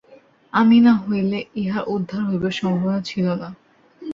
আমি 0.53 0.77
না 0.79 0.93
হইলে 1.03 1.39
ইহার 1.55 1.83
উদ্ধার 1.87 2.21
হইবার 2.29 2.53
সম্ভাবনা 2.59 2.99
ছিল 3.01 3.25
না। 3.41 3.49